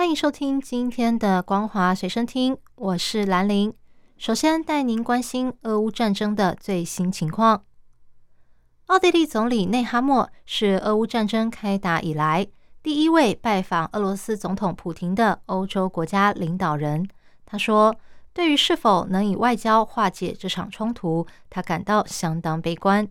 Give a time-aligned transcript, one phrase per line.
[0.00, 3.74] 欢迎收听今天的《光华随身听》，我是兰玲。
[4.16, 7.64] 首先带您关心俄乌战争的最新情况。
[8.86, 12.48] 奥地利总理内哈默是俄乌战争开打以来
[12.82, 17.06] 第一位拜访俄罗斯总统普廷的欧洲国家领导人。
[17.44, 17.94] 他说
[18.32, 23.06] ：“对于是否能以外交化解这场冲突，他感到相当悲观。”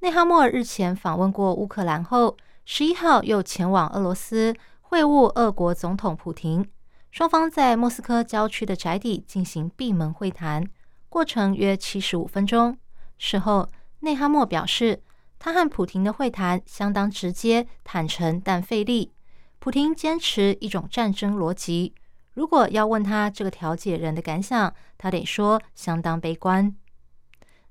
[0.00, 2.36] 内哈默日前访问过乌克兰后，
[2.66, 4.54] 十一号又前往俄罗斯
[4.90, 6.66] 会晤俄国总统普廷，
[7.10, 10.64] 双方在莫斯科郊区的宅邸进行闭门会谈，
[11.10, 12.76] 过程约七十五分钟。
[13.18, 13.68] 事后。
[14.00, 15.02] 内哈默表示，
[15.38, 19.12] 他和普廷的会谈相当直接、坦诚，但费力。
[19.58, 21.94] 普廷坚持一种战争逻辑。
[22.32, 26.74] 如果要问他这个调解人的感想，他得说相当悲观。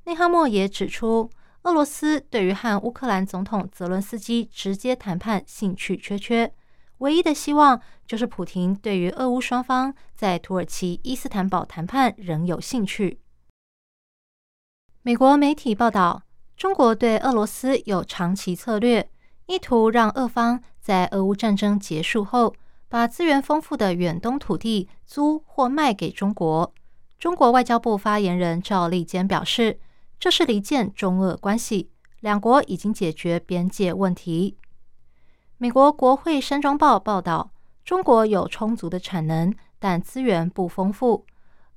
[0.03, 1.31] 内哈默也指出，
[1.63, 6.53] 俄罗斯对于和乌克兰总统泽伦斯基直接谈判兴趣缺缺，
[6.99, 13.19] 唯一的希望就是普廷对于俄乌双方在土耳其伊斯坦堡谈判仍有兴趣。
[15.03, 16.23] 美国媒体报道，
[16.55, 19.09] 中国对俄罗斯有长期策略，
[19.45, 22.55] 意图让俄方在俄乌战争结束后，
[22.89, 26.73] 把资源丰富的远东土地租或卖给中国。
[27.19, 29.79] 中国外交部发言人赵立坚表示，
[30.19, 34.57] 这是离间中俄关系，两国已经解决边界问题。
[35.59, 37.49] 美国国会山庄报报道，
[37.83, 41.25] 中国有充足的产能，但资源不丰富。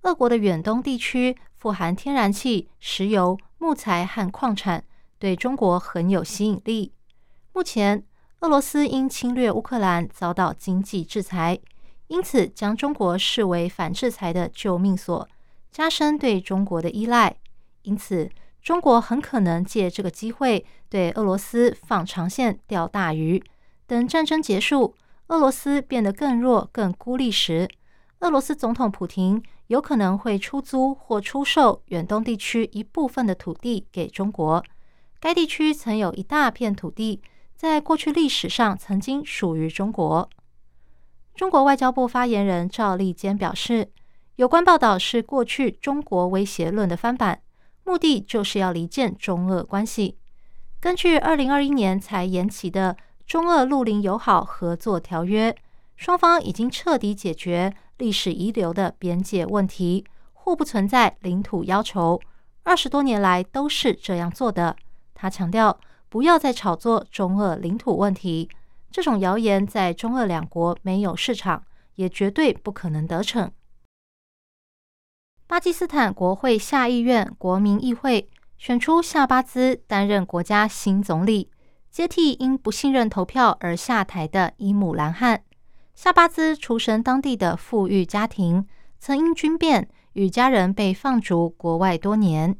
[0.02, 4.84] 俄国的远东地区富含天然气、石油、木材和矿产，
[5.18, 6.92] 对中国很有吸引力。
[7.54, 8.04] 目前，
[8.40, 11.58] 俄罗斯因侵略乌克兰遭到经济制裁，
[12.08, 15.26] 因此将中国视为反制裁的救命所，
[15.72, 17.34] 加深对中国的依赖。
[17.84, 18.28] 因此，
[18.60, 23.42] 中国很可能借这个机会对俄罗斯放长线钓大鱼。
[23.90, 24.94] 等战争结束，
[25.26, 27.68] 俄罗斯变得更弱、更孤立时，
[28.20, 29.42] 俄罗斯总统普廷。
[29.66, 34.64] 有可能会出租或出售远东地区一部分的土地给中国。
[35.20, 37.20] 该地区曾有一大片土地，
[37.54, 40.28] 在过去历史上曾经属于中国。
[41.34, 43.90] 中国外交部发言人赵立坚表示，
[44.36, 47.42] 有关报道是过去中国威胁论的翻版，
[47.84, 50.16] 目的就是要离间中俄关系。
[50.80, 52.96] 根据二零二一年才延期的
[53.30, 55.56] 中俄陆林友好合作条约，
[55.94, 57.72] 双方已经彻底解决。
[57.96, 62.20] 历史遗留的边界问题，互不存在领土要求，
[62.64, 64.74] 二十多年来都是这样做的。
[65.14, 68.50] 他强调，不要再炒作中俄领土问题，
[68.90, 71.62] 这种谣言在中俄两国没有市场，
[71.94, 73.48] 也绝对不可能得逞。
[75.46, 81.49] 巴基斯坦国会下议院国民议会选出夏巴兹担任国家新总理，
[81.90, 85.42] 接替因不信任投票而下台的伊姆兰汗。
[85.94, 88.66] 夏巴兹出身当地的富裕家庭，
[88.98, 92.56] 曾因军变与家人被放逐国外多年。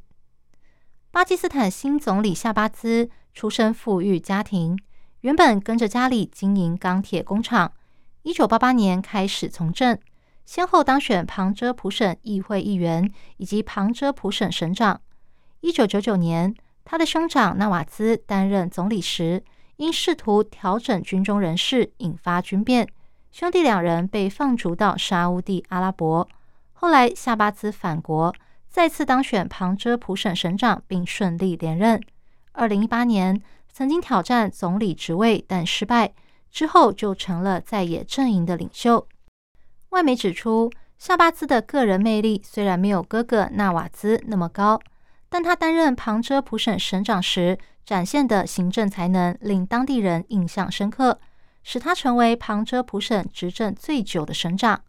[1.12, 4.78] 巴基斯坦新总理夏巴兹出身富裕家庭，
[5.20, 7.72] 原本跟着家里经营钢铁工厂。
[8.22, 9.98] 一九八八年开始从政，
[10.44, 15.00] 先后当选旁遮普省议会议员以及旁遮普省省长。
[15.60, 16.54] 一九九九年，
[16.90, 19.44] 他的兄长纳瓦兹担任总理时，
[19.76, 22.88] 因试图调整军中人事，引发军变。
[23.30, 26.28] 兄弟两人被放逐到沙乌地阿拉伯。
[26.72, 28.34] 后来，夏巴兹返国，
[28.68, 32.02] 再次当选旁遮普省省长，并顺利连任。
[32.50, 33.40] 二零一八年，
[33.72, 36.12] 曾经挑战总理职位，但失败，
[36.50, 39.06] 之后就成了在野阵营的领袖。
[39.90, 40.68] 外媒指出，
[40.98, 44.80] 夏巴兹的个人魅力虽然没有哥哥纳瓦兹那么高，
[45.30, 51.18] 但他担任旁遮普省省长时展现的行政才能，令当地人印象深刻。
[51.62, 54.82] 使他成为旁遮普省执政最久的省长。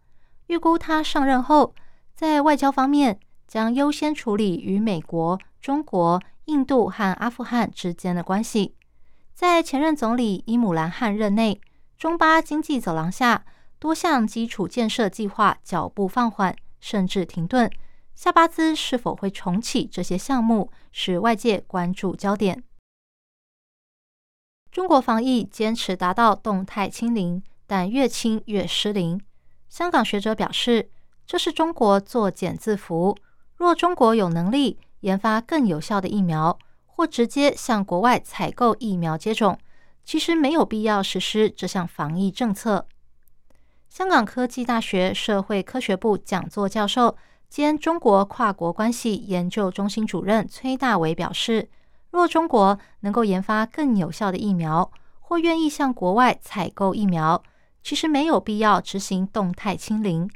[0.46, 1.74] 预估他上任后，
[2.14, 8.74] 在外交方面将优先处理与美国、中国、印度和阿富汗之间的关系。
[9.34, 11.60] 在前任总理伊姆兰汗任内，
[11.98, 13.44] 中巴经济走廊下
[13.78, 17.70] 多项基础建设计划脚步放缓，甚至停顿。
[18.22, 22.62] 夏巴兹是否会重启这些项目，是外界关注焦点。
[24.70, 29.20] 中国防疫坚持达到动态清零，但越清越失灵。
[29.68, 30.88] 香港学者表示，
[31.26, 33.16] 这是中国作茧自缚。
[33.56, 39.58] 若中国有能力研发更有效的疫苗，或直接向国外采购疫苗接种，
[40.04, 42.86] 其实没有必要实施这项防疫政策。
[43.88, 47.16] 香港科技大学社会科学部讲座教授
[47.52, 51.68] 兼中国跨国关系研究中心主任崔大为表示
[52.10, 54.90] ：“若中国能够研发更有效的疫苗，
[55.20, 57.42] 或愿意向国外采购疫苗，
[57.82, 60.30] 其实没有必要执行动态清零。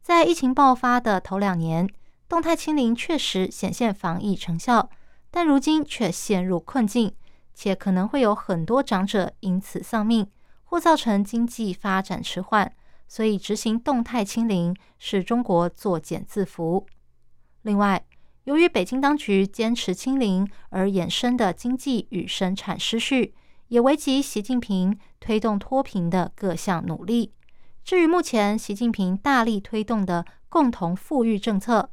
[0.00, 1.86] 在疫情爆发的头两年，
[2.26, 4.88] 动态清零确实显现防疫成效，
[5.30, 7.12] 但如今却陷入困境，
[7.52, 10.26] 且可能会有很多长者因此丧命，
[10.64, 12.72] 或造成经济发展迟缓。”
[13.12, 16.86] 所以，执行动态清零是中国作茧自缚。
[17.60, 18.02] 另外，
[18.44, 23.34] 由于北京当局坚持清零而衍生的经济与生产失序，
[23.68, 27.34] 也危及习近平推动脱贫的各项努力。
[27.84, 31.90] 至于目前习近平大力推动的共同富裕政策，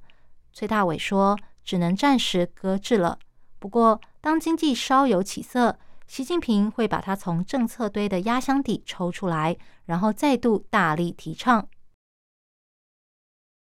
[0.53, 3.19] 崔大伟说，只能暂时搁置了。
[3.59, 5.77] 不过，当经济稍有起色，
[6.09, 11.69] 习近平会把它从政策堆的压箱底抽出来，然后再度大力提倡。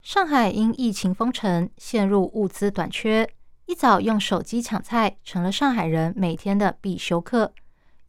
[0.03, 3.31] 上海因疫情封城，陷入物资短缺，
[3.67, 7.55] 一早用手机抢菜成了上海人每天的必修课。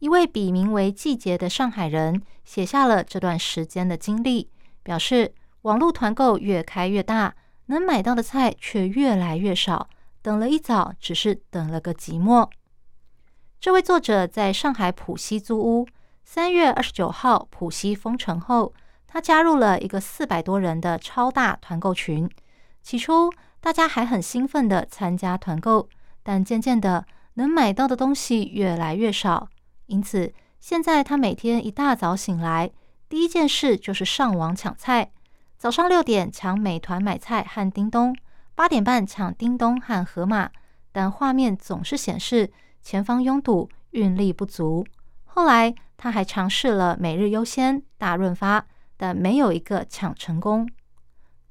[0.00, 4.50] 一位笔名为“季节”的上海人写下了这段时间的经历，
[4.82, 5.32] 表示
[5.62, 7.36] 网络团购越开越大，
[7.66, 9.88] 能买到的菜却越来越少，
[10.20, 12.50] 等了一早，只是等了个寂寞。
[13.58, 15.86] 这位作者在上海浦西租屋。
[16.24, 18.72] 三月二十九号，浦西封城后，
[19.06, 22.28] 他加入了一个四百多人的超大团购群。
[22.82, 25.88] 起初，大家还很兴奋的参加团购，
[26.22, 29.48] 但渐渐的，能买到的东西越来越少。
[29.86, 32.70] 因此，现在他每天一大早醒来，
[33.08, 35.10] 第一件事就是上网抢菜。
[35.56, 38.14] 早上六点抢美团买菜和叮咚，
[38.54, 40.50] 八点半抢叮咚和盒马，
[40.92, 42.52] 但画面总是显示。
[42.86, 44.86] 前方拥堵，运力不足。
[45.24, 48.64] 后来，他还尝试了每日优先、大润发，
[48.96, 50.70] 但没有一个抢成功。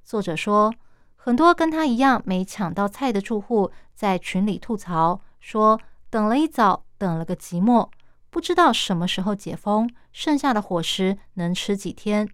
[0.02, 0.74] 作者说，
[1.18, 5.78] 很多跟他一样没抢到菜的住户在群里吐槽说
[6.10, 7.90] ：“等了一早，等了个寂寞，
[8.30, 12.30] 不知道什么时候解封，剩下的伙食能吃几天。”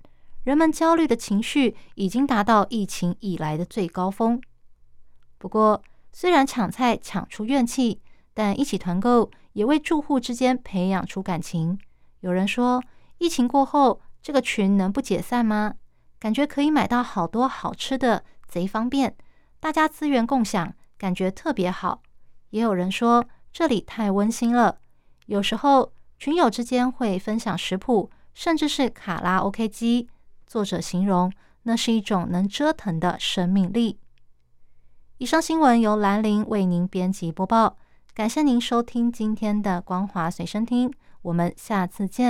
[0.45, 4.39] 人们焦虑的情绪已经达到疫情以来的最高峰。
[5.39, 5.81] 不过，
[6.13, 7.99] 虽然抢菜抢出怨气，
[8.33, 11.77] 但一起团购也为住户之间培养出感情。
[12.21, 12.81] 有人说，
[13.17, 15.75] 疫情过后，这个群能不解散吗？
[16.19, 19.15] 感觉可以买到好多好吃的，贼方便，
[19.59, 22.01] 大家资源共享，感觉特别好。
[22.51, 24.77] 也有人说，这里太温馨了。
[25.25, 30.07] 有时候群友之间会分享食谱，甚至是卡拉 OK 机。
[30.45, 31.31] 作者形容，
[31.63, 33.99] 那是一种能折腾的生命力。
[35.17, 37.77] 以上新闻由兰陵为您编辑播报。
[38.13, 40.91] 感谢您收听今天的光华随身听，
[41.21, 42.29] 我们下次见。